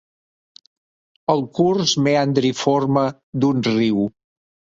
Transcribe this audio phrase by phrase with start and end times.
[1.33, 3.05] El curs meandriforme
[3.45, 4.03] d'un riu.